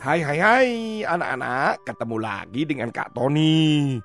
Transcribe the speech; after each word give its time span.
Hai 0.00 0.24
hai 0.24 0.40
hai 0.40 0.70
anak-anak. 1.04 1.84
Ketemu 1.84 2.16
lagi 2.24 2.64
dengan 2.64 2.88
Kak 2.88 3.12
Tony. 3.12 4.00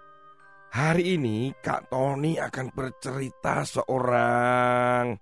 Hari 0.76 1.16
ini 1.16 1.56
Kak 1.56 1.88
Tony 1.88 2.36
akan 2.36 2.68
bercerita 2.76 3.64
seorang 3.64 5.16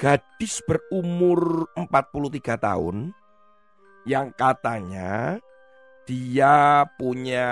gadis 0.00 0.64
berumur 0.64 1.68
43 1.76 2.56
tahun 2.56 3.12
Yang 4.08 4.26
katanya 4.40 5.36
dia 6.08 6.88
punya 6.96 7.48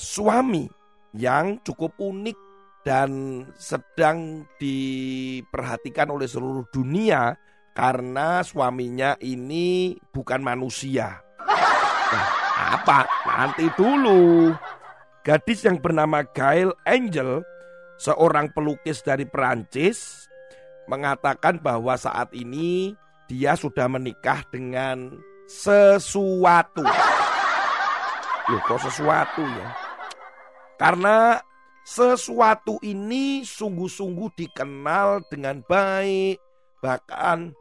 suami 0.00 0.64
yang 1.12 1.60
cukup 1.60 2.00
unik 2.00 2.38
dan 2.80 3.44
sedang 3.60 4.48
diperhatikan 4.56 6.08
oleh 6.08 6.24
seluruh 6.24 6.64
dunia 6.72 7.36
karena 7.76 8.40
suaminya 8.40 9.20
ini 9.20 10.00
bukan 10.16 10.40
manusia 10.40 11.20
apa? 12.56 13.08
Nanti 13.26 13.68
dulu. 13.76 14.52
Gadis 15.22 15.62
yang 15.62 15.78
bernama 15.78 16.26
Gail 16.34 16.74
Angel, 16.82 17.46
seorang 17.94 18.50
pelukis 18.50 19.06
dari 19.06 19.22
Perancis, 19.22 20.26
mengatakan 20.90 21.62
bahwa 21.62 21.94
saat 21.94 22.34
ini 22.34 22.98
dia 23.30 23.54
sudah 23.54 23.86
menikah 23.86 24.42
dengan 24.50 25.14
sesuatu. 25.46 26.82
Loh 28.50 28.62
kok 28.66 28.82
sesuatu 28.82 29.46
ya? 29.46 29.68
Karena 30.74 31.38
sesuatu 31.86 32.82
ini 32.82 33.46
sungguh-sungguh 33.46 34.34
dikenal 34.34 35.22
dengan 35.30 35.62
baik. 35.62 36.42
Bahkan 36.82 37.54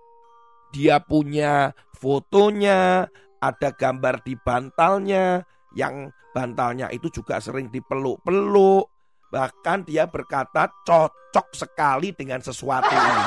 dia 0.73 0.97
punya 0.97 1.77
fotonya, 1.93 3.05
ada 3.41 3.73
gambar 3.73 4.21
di 4.21 4.37
bantalnya, 4.37 5.41
yang 5.73 6.13
bantalnya 6.31 6.87
itu 6.93 7.09
juga 7.09 7.41
sering 7.41 7.73
dipeluk-peluk. 7.73 8.85
Bahkan 9.33 9.89
dia 9.89 10.05
berkata 10.05 10.69
cocok 10.85 11.47
sekali 11.57 12.13
dengan 12.13 12.39
sesuatu 12.39 12.93
ini. 12.93 13.25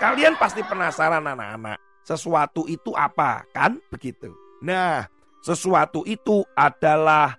Kalian 0.00 0.38
pasti 0.40 0.64
penasaran 0.64 1.26
anak-anak, 1.26 1.76
sesuatu 2.06 2.64
itu 2.64 2.94
apa 2.96 3.44
kan 3.52 3.76
begitu. 3.92 4.32
Nah, 4.64 5.04
sesuatu 5.44 6.06
itu 6.08 6.40
adalah 6.56 7.36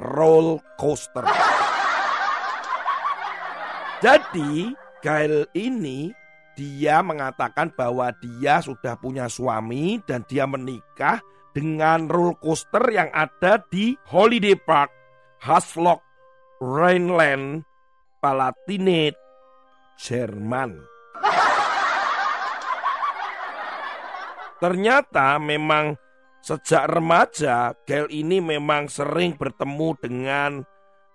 roller 0.00 0.62
coaster. 0.80 1.26
Jadi, 3.98 4.72
Gail 5.02 5.44
ini 5.58 6.14
dia 6.58 7.06
mengatakan 7.06 7.70
bahwa 7.70 8.10
dia 8.18 8.58
sudah 8.58 8.98
punya 8.98 9.30
suami 9.30 10.02
dan 10.02 10.26
dia 10.26 10.42
menikah 10.42 11.22
dengan 11.54 12.10
roller 12.10 12.34
coaster 12.42 12.82
yang 12.90 13.06
ada 13.14 13.62
di 13.70 13.94
Holiday 14.10 14.58
Park, 14.58 14.90
Haslock, 15.38 16.02
Rhineland, 16.58 17.62
Palatinate, 18.18 19.14
Jerman. 20.02 20.82
Ternyata 24.58 25.38
memang 25.38 25.94
sejak 26.42 26.90
remaja 26.90 27.70
Gail 27.86 28.10
ini 28.10 28.42
memang 28.42 28.90
sering 28.90 29.38
bertemu 29.38 29.88
dengan 30.02 30.50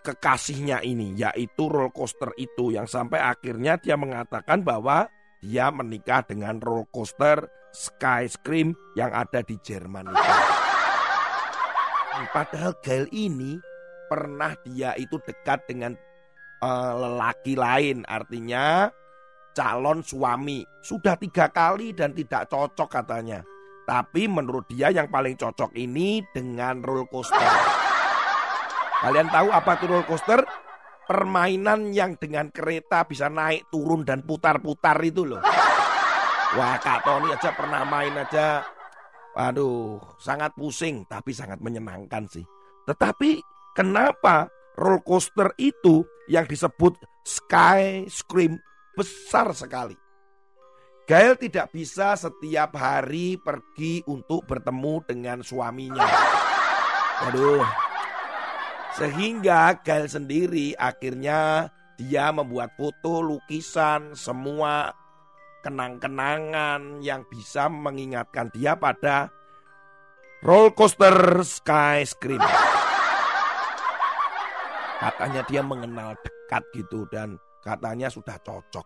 kekasihnya 0.07 0.79
ini 0.87 1.19
yaitu 1.19 1.67
roller 1.67 1.91
coaster 1.91 2.31
itu 2.39 2.71
yang 2.71 2.87
sampai 2.87 3.19
akhirnya 3.19 3.75
dia 3.75 3.99
mengatakan 3.99 4.63
bahwa 4.63 5.11
dia 5.43 5.67
menikah 5.75 6.23
dengan 6.23 6.63
roller 6.63 6.87
coaster 6.87 7.51
Sky 7.75 8.31
Scream 8.31 8.71
yang 8.95 9.11
ada 9.11 9.43
di 9.43 9.59
Jerman 9.59 10.07
itu. 10.07 10.31
Padahal 12.31 12.79
Gail 12.79 13.11
ini 13.11 13.59
pernah 14.07 14.55
dia 14.63 14.95
itu 14.95 15.19
dekat 15.19 15.67
dengan 15.67 15.91
uh, 16.63 16.93
lelaki 16.95 17.59
lain, 17.59 18.07
artinya 18.07 18.87
calon 19.51 19.99
suami. 19.99 20.63
Sudah 20.79 21.19
tiga 21.19 21.51
kali 21.51 21.91
dan 21.91 22.15
tidak 22.15 22.47
cocok 22.47 22.87
katanya. 22.87 23.43
Tapi 23.83 24.31
menurut 24.31 24.63
dia 24.71 24.95
yang 24.95 25.11
paling 25.11 25.35
cocok 25.35 25.75
ini 25.75 26.23
dengan 26.31 26.79
roller 26.79 27.09
coaster. 27.11 27.43
Kalian 29.03 29.27
tahu 29.27 29.51
apa 29.51 29.75
itu 29.75 29.85
roller 29.91 30.07
coaster? 30.07 30.62
Permainan 31.03 31.91
yang 31.91 32.15
dengan 32.15 32.49
kereta 32.49 33.03
bisa 33.03 33.27
naik 33.27 33.67
turun 33.69 34.07
dan 34.07 34.23
putar-putar 34.23 34.97
itu 35.03 35.27
loh. 35.27 35.43
Wah 36.53 36.77
Kak 36.77 37.01
Tony 37.03 37.33
aja 37.33 37.49
pernah 37.51 37.81
main 37.83 38.13
aja. 38.13 38.61
Waduh, 39.33 39.97
sangat 40.21 40.53
pusing 40.53 41.09
tapi 41.09 41.33
sangat 41.33 41.57
menyenangkan 41.57 42.29
sih. 42.29 42.45
Tetapi 42.85 43.41
kenapa 43.73 44.45
roller 44.77 45.01
coaster 45.01 45.49
itu 45.57 46.05
yang 46.29 46.45
disebut 46.45 46.93
Sky 47.25 48.05
Scream 48.05 48.61
besar 48.93 49.49
sekali? 49.57 49.97
Gail 51.03 51.35
tidak 51.35 51.73
bisa 51.75 52.15
setiap 52.15 52.79
hari 52.79 53.35
pergi 53.35 54.05
untuk 54.07 54.47
bertemu 54.47 55.03
dengan 55.03 55.43
suaminya. 55.43 56.07
Waduh, 57.27 57.82
sehingga 58.93 59.81
Gail 59.81 60.05
sendiri 60.05 60.77
akhirnya 60.77 61.69
dia 61.97 62.29
membuat 62.33 62.73
foto, 62.77 63.21
lukisan, 63.21 64.13
semua 64.17 64.93
kenang-kenangan 65.63 66.99
yang 66.99 67.23
bisa 67.31 67.71
mengingatkan 67.71 68.51
dia 68.51 68.75
pada 68.75 69.31
roller 70.43 70.75
coaster 70.75 71.41
Sky 71.41 72.03
Scream. 72.03 72.43
Katanya 74.99 75.41
dia 75.47 75.61
mengenal 75.63 76.15
dekat 76.19 76.63
gitu 76.75 77.07
dan 77.09 77.39
katanya 77.63 78.07
sudah 78.11 78.35
cocok. 78.43 78.85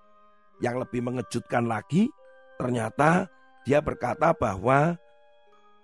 Yang 0.61 0.87
lebih 0.87 1.01
mengejutkan 1.05 1.69
lagi, 1.69 2.09
ternyata 2.57 3.29
dia 3.65 3.81
berkata 3.81 4.33
bahwa 4.33 4.97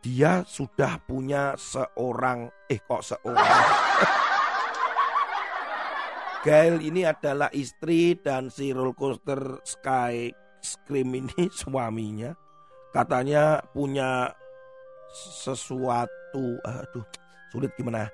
dia 0.04 0.44
sudah 0.44 1.00
punya 1.08 1.56
seorang 1.56 2.52
eh 2.68 2.84
kok 2.84 3.00
seorang? 3.00 3.48
Gail 6.44 6.84
ini 6.84 7.08
adalah 7.08 7.48
istri 7.56 8.20
dan 8.20 8.52
si 8.52 8.76
roller 8.76 8.92
coaster 8.92 9.64
Sky 9.64 10.28
Scream 10.60 11.16
ini 11.16 11.48
suaminya. 11.64 12.36
Katanya 12.92 13.64
punya 13.72 14.28
sesuatu 15.16 16.60
aduh 16.68 17.08
sulit 17.56 17.72
gimana? 17.80 18.12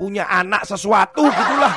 Punya 0.00 0.24
anak 0.24 0.64
sesuatu 0.64 1.28
gitulah. 1.28 1.74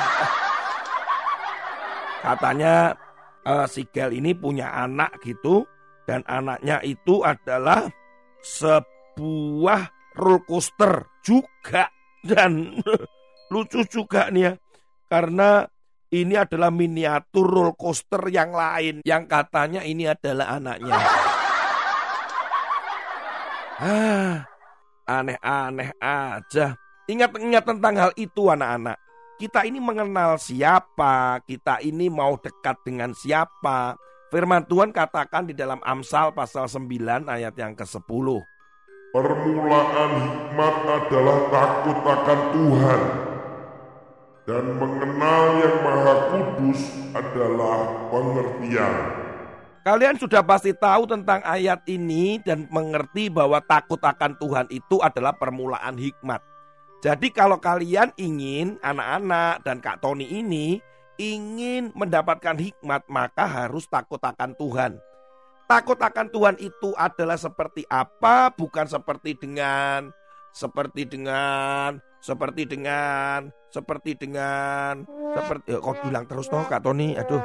Katanya 2.24 2.96
uh, 3.44 3.68
si 3.68 3.84
Gail 3.92 4.16
ini 4.16 4.32
punya 4.32 4.72
anak 4.72 5.20
gitu 5.20 5.68
dan 6.08 6.24
anaknya 6.24 6.80
itu 6.80 7.20
adalah 7.20 7.92
se 8.40 8.72
sebuah 9.18 10.14
roller 10.14 10.46
coaster 10.46 10.94
juga 11.26 11.90
dan 12.22 12.78
lucu 13.52 13.82
juga 13.90 14.30
nih 14.30 14.46
ya 14.46 14.52
karena 15.10 15.66
ini 16.14 16.38
adalah 16.38 16.70
miniatur 16.70 17.50
roller 17.50 17.74
coaster 17.74 18.30
yang 18.30 18.54
lain 18.54 19.02
yang 19.02 19.26
katanya 19.26 19.82
ini 19.82 20.06
adalah 20.06 20.62
anaknya. 20.62 20.94
Ah, 23.78 24.42
aneh-aneh 25.06 25.94
aja. 26.02 26.74
Ingat-ingat 27.06 27.62
tentang 27.62 27.94
hal 27.94 28.10
itu 28.18 28.50
anak-anak. 28.50 28.98
Kita 29.38 29.62
ini 29.62 29.78
mengenal 29.78 30.34
siapa, 30.34 31.38
kita 31.46 31.78
ini 31.86 32.10
mau 32.10 32.34
dekat 32.42 32.74
dengan 32.82 33.14
siapa. 33.14 33.94
Firman 34.34 34.66
Tuhan 34.66 34.90
katakan 34.90 35.46
di 35.46 35.54
dalam 35.54 35.78
Amsal 35.86 36.34
pasal 36.34 36.66
9 36.66 37.30
ayat 37.30 37.54
yang 37.54 37.78
ke-10. 37.78 38.57
Permulaan 39.08 40.10
hikmat 40.20 40.76
adalah 40.84 41.38
takut 41.48 41.96
akan 41.96 42.40
Tuhan 42.52 43.00
dan 44.44 44.64
mengenal 44.76 45.44
yang 45.64 45.76
maha 45.80 46.14
kudus 46.28 46.80
adalah 47.16 47.88
pengertian. 48.12 48.94
Kalian 49.80 50.20
sudah 50.20 50.44
pasti 50.44 50.76
tahu 50.76 51.08
tentang 51.08 51.40
ayat 51.40 51.80
ini 51.88 52.36
dan 52.44 52.68
mengerti 52.68 53.32
bahwa 53.32 53.64
takut 53.64 53.96
akan 53.96 54.36
Tuhan 54.36 54.68
itu 54.68 55.00
adalah 55.00 55.32
permulaan 55.32 55.96
hikmat. 55.96 56.44
Jadi 57.00 57.32
kalau 57.32 57.56
kalian 57.56 58.12
ingin 58.20 58.76
anak-anak 58.84 59.64
dan 59.64 59.80
Kak 59.80 60.04
Tony 60.04 60.28
ini 60.28 60.84
ingin 61.16 61.96
mendapatkan 61.96 62.60
hikmat 62.60 63.08
maka 63.08 63.48
harus 63.48 63.88
takut 63.88 64.20
akan 64.20 64.52
Tuhan. 64.52 65.00
Takut 65.68 66.00
akan 66.00 66.32
Tuhan 66.32 66.56
itu 66.64 66.96
adalah 66.96 67.36
seperti 67.36 67.84
apa? 67.92 68.48
Bukan 68.56 68.88
seperti 68.88 69.36
dengan 69.36 70.08
seperti 70.48 71.04
dengan 71.04 72.00
seperti 72.24 72.64
dengan 72.64 73.52
seperti 73.68 74.16
dengan 74.16 75.04
seperti 75.36 75.76
kok 75.76 75.96
bilang 76.00 76.24
terus 76.24 76.48
toh 76.48 76.64
Kak 76.64 76.82
Tony 76.82 77.14
aduh 77.20 77.44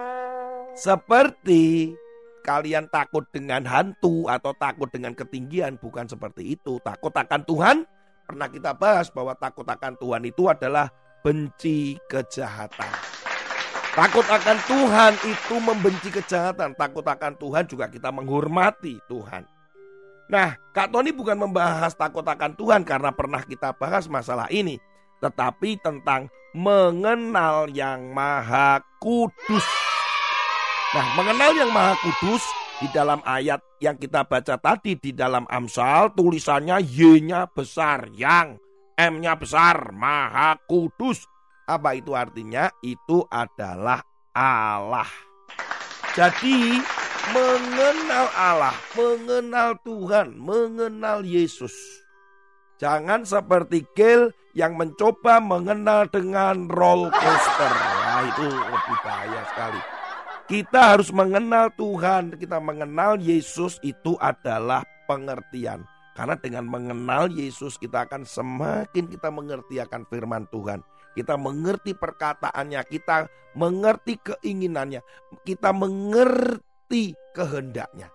seperti 0.72 1.92
kalian 2.48 2.88
takut 2.88 3.28
dengan 3.28 3.68
hantu 3.68 4.31
atau 4.31 4.56
takut 4.56 4.88
dengan 4.88 5.12
ketinggian 5.12 5.75
bukan 5.75 6.08
seperti 6.08 6.56
itu. 6.56 6.80
Takut 6.80 7.12
akan 7.12 7.44
Tuhan 7.44 7.84
pernah 8.24 8.48
kita 8.48 8.72
bahas 8.72 9.12
bahwa 9.12 9.36
takut 9.36 9.68
akan 9.68 10.00
Tuhan 10.00 10.24
itu 10.24 10.48
adalah 10.48 10.88
benci 11.28 12.00
kejahatan. 12.08 12.92
Takut 13.94 14.25
akan 14.25 14.57
Tuhan 14.66 15.13
itu 15.22 15.56
membenci 15.62 16.10
kejahatan. 16.10 16.74
Takut 16.74 17.06
akan 17.06 17.38
Tuhan 17.38 17.69
juga 17.69 17.86
kita 17.86 18.10
menghormati 18.10 18.98
Tuhan. 19.06 19.45
Nah, 20.34 20.57
Kak 20.74 20.90
Tony 20.90 21.13
bukan 21.13 21.38
membahas 21.38 21.94
takut 21.94 22.25
akan 22.25 22.57
Tuhan 22.57 22.81
karena 22.81 23.13
pernah 23.13 23.45
kita 23.45 23.69
bahas 23.78 24.10
masalah 24.10 24.50
ini. 24.50 24.81
Tetapi 25.22 25.78
tentang 25.78 26.25
mengenal 26.57 27.69
yang 27.69 28.10
maha 28.10 28.81
kudus. 28.98 29.84
Nah, 30.94 31.10
mengenal 31.18 31.57
yang 31.57 31.74
Maha 31.74 31.98
Kudus 32.06 32.46
di 32.78 32.86
dalam 32.94 33.18
ayat 33.25 33.57
yang 33.81 33.98
kita 33.98 34.30
baca 34.30 34.62
tadi 34.62 34.94
di 34.94 35.10
dalam 35.10 35.42
Amsal 35.50 36.13
tulisannya 36.13 36.86
Y-nya 36.86 37.50
besar, 37.50 38.13
yang 38.13 38.62
M-nya 38.94 39.34
besar, 39.34 39.89
Maha 39.89 40.54
Kudus. 40.69 41.25
Apa 41.63 41.95
itu 41.95 42.12
artinya? 42.12 42.68
Itu 42.83 43.24
adalah 43.31 44.04
Allah. 44.36 45.07
Jadi 46.12 46.83
mengenal 47.31 48.27
Allah, 48.36 48.75
mengenal 48.94 49.80
Tuhan, 49.88 50.36
mengenal 50.36 51.24
Yesus. 51.24 51.71
Jangan 52.83 53.24
seperti 53.24 53.88
Gil 53.95 54.36
yang 54.51 54.75
mencoba 54.75 55.39
mengenal 55.39 56.06
dengan 56.12 56.68
roller 56.68 57.15
coaster. 57.15 57.71
Nah, 57.71 58.27
itu 58.27 58.45
lebih 58.51 58.98
bahaya 59.01 59.42
sekali. 59.56 59.81
Kita 60.44 60.80
harus 60.94 61.10
mengenal 61.15 61.71
Tuhan, 61.80 62.36
kita 62.36 62.60
mengenal 62.60 63.15
Yesus 63.24 63.80
itu 63.81 64.19
adalah 64.19 64.83
pengertian. 65.07 65.88
Karena 66.13 66.38
dengan 66.38 66.69
mengenal 66.69 67.31
Yesus 67.31 67.80
kita 67.81 68.06
akan 68.06 68.27
semakin 68.27 69.10
kita 69.10 69.33
mengerti 69.33 69.81
akan 69.81 70.06
firman 70.06 70.45
Tuhan. 70.54 70.86
Kita 71.13 71.38
mengerti 71.38 71.94
perkataannya, 71.94 72.81
kita 72.89 73.30
mengerti 73.54 74.18
keinginannya, 74.18 75.01
kita 75.45 75.69
mengerti 75.69 77.13
kehendaknya. 77.38 78.10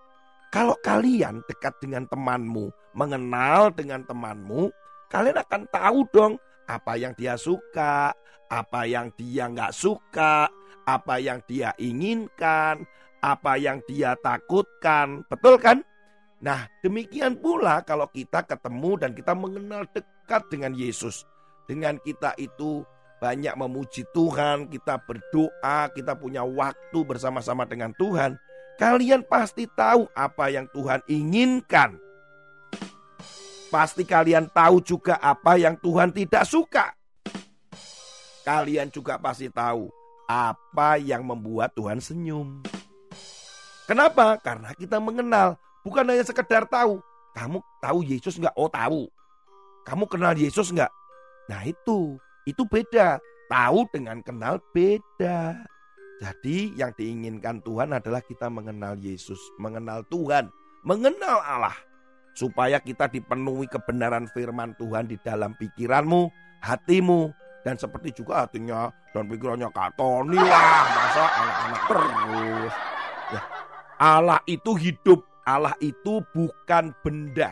Kalau 0.49 0.75
kalian 0.81 1.45
dekat 1.45 1.77
dengan 1.79 2.09
temanmu, 2.09 2.73
mengenal 2.97 3.69
dengan 3.71 4.03
temanmu, 4.03 4.73
kalian 5.07 5.37
akan 5.39 5.63
tahu 5.69 5.99
dong 6.09 6.33
apa 6.65 6.97
yang 6.97 7.13
dia 7.15 7.37
suka, 7.37 8.11
apa 8.49 8.81
yang 8.89 9.13
dia 9.13 9.45
nggak 9.45 9.71
suka, 9.71 10.49
apa 10.89 11.15
yang 11.21 11.39
dia 11.45 11.71
inginkan, 11.77 12.81
apa 13.21 13.61
yang 13.61 13.79
dia 13.85 14.17
takutkan. 14.19 15.21
Betul 15.29 15.61
kan? 15.61 15.85
Nah, 16.39 16.65
demikian 16.81 17.35
pula 17.37 17.83
kalau 17.83 18.07
kita 18.09 18.41
ketemu 18.47 18.91
dan 18.95 19.11
kita 19.11 19.35
mengenal 19.35 19.83
dekat 19.91 20.47
dengan 20.49 20.71
Yesus. 20.71 21.27
Dengan 21.69 22.01
kita 22.01 22.33
itu 22.41 22.81
banyak 23.21 23.53
memuji 23.53 24.01
Tuhan, 24.09 24.73
kita 24.73 24.97
berdoa, 25.05 25.93
kita 25.93 26.17
punya 26.17 26.41
waktu 26.41 26.99
bersama-sama 27.05 27.69
dengan 27.69 27.93
Tuhan. 27.93 28.41
Kalian 28.81 29.21
pasti 29.21 29.69
tahu 29.69 30.09
apa 30.17 30.49
yang 30.49 30.65
Tuhan 30.73 31.05
inginkan. 31.05 32.01
Pasti 33.69 34.01
kalian 34.01 34.49
tahu 34.49 34.81
juga 34.81 35.21
apa 35.21 35.61
yang 35.61 35.77
Tuhan 35.77 36.09
tidak 36.09 36.41
suka. 36.49 36.89
Kalian 38.41 38.89
juga 38.89 39.21
pasti 39.21 39.45
tahu 39.53 39.93
apa 40.25 40.97
yang 40.97 41.21
membuat 41.21 41.69
Tuhan 41.77 42.01
senyum. 42.01 42.65
Kenapa? 43.85 44.41
Karena 44.41 44.73
kita 44.73 44.97
mengenal, 44.97 45.53
bukan 45.85 46.09
hanya 46.09 46.25
sekedar 46.25 46.65
tahu. 46.65 46.97
Kamu 47.37 47.61
tahu 47.77 48.01
Yesus 48.01 48.41
nggak? 48.41 48.57
Oh 48.57 48.73
tahu. 48.73 49.05
Kamu 49.85 50.09
kenal 50.09 50.33
Yesus 50.33 50.73
nggak? 50.73 50.89
Nah 51.49 51.65
itu, 51.65 52.21
itu 52.45 52.61
beda. 52.69 53.17
Tahu 53.49 53.89
dengan 53.89 54.21
kenal 54.21 54.61
beda. 54.71 55.57
Jadi 56.21 56.77
yang 56.77 56.93
diinginkan 56.93 57.65
Tuhan 57.65 57.97
adalah 57.97 58.21
kita 58.21 58.45
mengenal 58.53 58.93
Yesus, 59.01 59.39
mengenal 59.57 60.05
Tuhan, 60.13 60.53
mengenal 60.85 61.41
Allah. 61.41 61.73
Supaya 62.37 62.77
kita 62.77 63.09
dipenuhi 63.09 63.65
kebenaran 63.65 64.29
firman 64.31 64.77
Tuhan 64.77 65.09
di 65.09 65.17
dalam 65.25 65.57
pikiranmu, 65.57 66.29
hatimu, 66.61 67.33
dan 67.63 67.75
seperti 67.75 68.15
juga 68.15 68.47
hatinya 68.47 68.91
dan 69.11 69.27
pikirannya 69.27 69.67
Kak 69.71 69.99
Tony 69.99 70.39
lah 70.39 70.83
masa 70.87 71.25
anak-anak 71.27 71.81
terus 71.87 72.73
ya 73.35 73.41
Allah 73.99 74.39
itu 74.47 74.71
hidup 74.79 75.19
Allah 75.43 75.75
itu 75.83 76.23
bukan 76.31 76.95
benda 77.03 77.51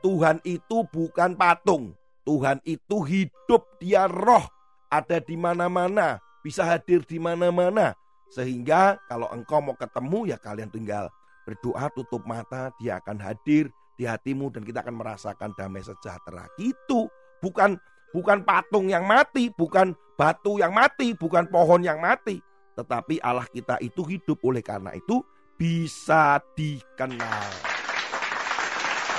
Tuhan 0.00 0.40
itu 0.42 0.82
bukan 0.88 1.36
patung 1.36 1.92
Tuhan 2.22 2.58
itu 2.64 3.02
hidup 3.02 3.62
dia 3.82 4.06
roh. 4.06 4.44
Ada 4.92 5.24
di 5.24 5.34
mana-mana 5.40 6.20
bisa 6.44 6.66
hadir 6.66 7.02
di 7.06 7.16
mana-mana. 7.16 7.96
Sehingga 8.32 8.98
kalau 9.08 9.28
engkau 9.32 9.60
mau 9.60 9.76
ketemu 9.76 10.32
ya 10.32 10.38
kalian 10.40 10.72
tinggal 10.72 11.08
berdoa 11.42 11.90
tutup 11.92 12.22
mata 12.22 12.70
dia 12.78 13.02
akan 13.02 13.18
hadir 13.18 13.68
di 13.98 14.06
hatimu 14.06 14.48
dan 14.54 14.62
kita 14.64 14.80
akan 14.82 14.96
merasakan 14.98 15.50
damai 15.54 15.84
sejahtera. 15.84 16.48
Gitu. 16.56 17.10
Bukan 17.42 17.76
bukan 18.14 18.44
patung 18.46 18.88
yang 18.88 19.04
mati, 19.04 19.50
bukan 19.52 19.92
batu 20.14 20.60
yang 20.60 20.72
mati, 20.72 21.16
bukan 21.16 21.48
pohon 21.50 21.82
yang 21.82 21.98
mati, 21.98 22.38
tetapi 22.78 23.18
Allah 23.20 23.48
kita 23.50 23.80
itu 23.82 24.06
hidup. 24.06 24.38
Oleh 24.46 24.62
karena 24.62 24.94
itu 24.94 25.20
bisa 25.58 26.40
dikenal. 26.54 27.48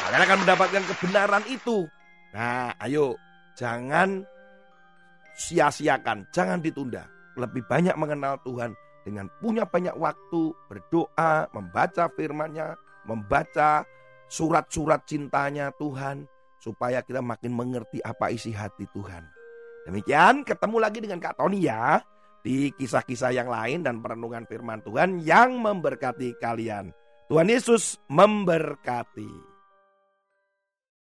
Kalian 0.04 0.24
akan 0.28 0.38
mendapatkan 0.46 0.84
kebenaran 0.96 1.44
itu. 1.48 1.88
Nah, 2.34 2.74
ayo 2.82 3.14
jangan 3.54 4.26
sia-siakan, 5.38 6.26
jangan 6.34 6.60
ditunda. 6.62 7.06
Lebih 7.38 7.66
banyak 7.70 7.94
mengenal 7.98 8.42
Tuhan 8.42 8.74
dengan 9.06 9.30
punya 9.42 9.66
banyak 9.70 9.94
waktu 9.98 10.54
berdoa, 10.70 11.50
membaca 11.54 12.10
firman-Nya, 12.14 12.78
membaca 13.06 13.86
surat-surat 14.30 15.06
cintanya 15.06 15.70
Tuhan, 15.78 16.26
supaya 16.58 17.04
kita 17.04 17.20
makin 17.20 17.54
mengerti 17.54 18.00
apa 18.02 18.32
isi 18.32 18.56
hati 18.56 18.88
Tuhan. 18.96 19.28
Demikian 19.84 20.48
ketemu 20.48 20.78
lagi 20.80 21.00
dengan 21.04 21.20
Kak 21.20 21.36
Tony 21.36 21.68
ya 21.68 22.00
di 22.40 22.72
kisah-kisah 22.72 23.36
yang 23.36 23.52
lain 23.52 23.84
dan 23.84 24.00
perenungan 24.00 24.48
firman 24.48 24.80
Tuhan 24.80 25.20
yang 25.20 25.60
memberkati 25.60 26.40
kalian. 26.40 26.96
Tuhan 27.28 27.52
Yesus 27.52 28.00
memberkati. 28.08 29.53